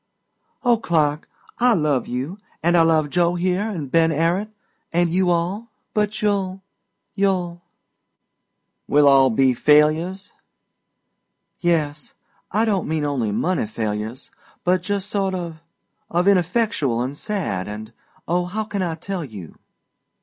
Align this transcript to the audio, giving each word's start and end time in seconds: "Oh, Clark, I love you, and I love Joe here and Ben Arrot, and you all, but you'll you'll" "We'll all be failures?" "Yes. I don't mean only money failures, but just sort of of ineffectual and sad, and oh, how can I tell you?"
"Oh, 0.63 0.77
Clark, 0.77 1.29
I 1.59 1.75
love 1.75 2.07
you, 2.07 2.39
and 2.63 2.75
I 2.75 2.81
love 2.81 3.11
Joe 3.11 3.35
here 3.35 3.69
and 3.69 3.91
Ben 3.91 4.11
Arrot, 4.11 4.49
and 4.91 5.11
you 5.11 5.29
all, 5.29 5.69
but 5.93 6.23
you'll 6.23 6.63
you'll" 7.13 7.61
"We'll 8.87 9.07
all 9.07 9.29
be 9.29 9.53
failures?" 9.53 10.31
"Yes. 11.59 12.15
I 12.51 12.65
don't 12.65 12.87
mean 12.87 13.05
only 13.05 13.31
money 13.31 13.67
failures, 13.67 14.31
but 14.63 14.81
just 14.81 15.07
sort 15.07 15.35
of 15.35 15.59
of 16.09 16.27
ineffectual 16.27 17.03
and 17.03 17.15
sad, 17.15 17.67
and 17.67 17.93
oh, 18.27 18.45
how 18.45 18.63
can 18.63 18.81
I 18.81 18.95
tell 18.95 19.23
you?" 19.23 19.59